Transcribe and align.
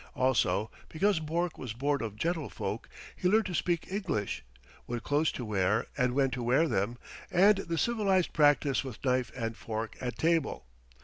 Also, 0.15 0.71
because 0.89 1.19
Bourke 1.19 1.59
was 1.59 1.73
born 1.73 2.01
of 2.01 2.15
gentlefolk, 2.15 2.89
he 3.15 3.27
learned 3.27 3.45
to 3.45 3.53
speak 3.53 3.85
English, 3.91 4.43
what 4.87 5.03
clothes 5.03 5.31
to 5.33 5.45
wear 5.45 5.85
and 5.95 6.15
when 6.15 6.31
to 6.31 6.41
wear 6.41 6.67
them, 6.67 6.97
and 7.29 7.59
the 7.59 7.77
civilized 7.77 8.33
practice 8.33 8.83
with 8.83 9.05
knife 9.05 9.31
and 9.35 9.55
fork 9.57 9.95
at 10.01 10.17
table. 10.17 10.65